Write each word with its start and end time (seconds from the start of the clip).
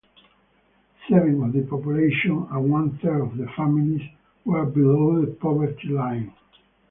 Seven 1.07 1.43
of 1.43 1.53
the 1.53 1.61
population 1.61 2.47
and 2.49 2.71
one 2.71 2.97
third 3.03 3.21
of 3.21 3.39
families 3.55 4.01
were 4.45 4.65
below 4.65 5.23
the 5.23 5.31
poverty 5.33 5.89
line. 5.89 6.33